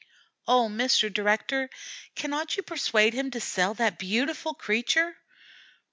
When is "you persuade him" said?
2.57-3.29